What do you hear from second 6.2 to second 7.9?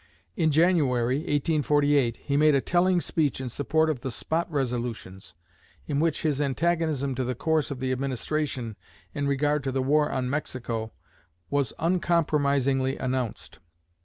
his antagonism to the course of